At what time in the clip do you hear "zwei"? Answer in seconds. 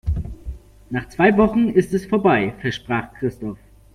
1.09-1.37